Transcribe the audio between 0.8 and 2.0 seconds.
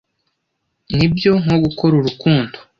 nibyo nko gukora